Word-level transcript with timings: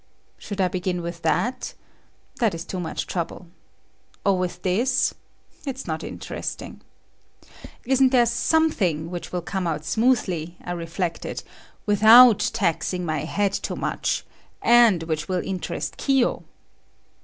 Should 0.39 0.59
I 0.59 0.67
begin 0.67 1.03
with 1.03 1.21
that? 1.21 1.75
That 2.37 2.55
is 2.55 2.65
too 2.65 2.79
much 2.79 3.05
trouble. 3.05 3.45
Or 4.25 4.35
with 4.35 4.63
this? 4.63 5.13
It 5.63 5.75
is 5.75 5.85
not 5.85 6.03
interesting. 6.03 6.81
Isn't 7.85 8.09
there 8.09 8.25
something 8.25 9.11
which 9.11 9.31
will 9.31 9.43
come 9.43 9.67
out 9.67 9.85
smoothly, 9.85 10.57
I 10.63 10.71
reflected, 10.71 11.43
without 11.85 12.39
taxing 12.51 13.05
my 13.05 13.25
head 13.25 13.53
too 13.53 13.75
much, 13.75 14.25
and 14.63 15.03
which 15.03 15.27
will 15.29 15.45
interest 15.45 15.97
Kiyo. 15.97 16.41